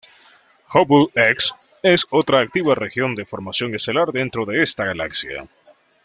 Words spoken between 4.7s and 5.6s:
galaxia.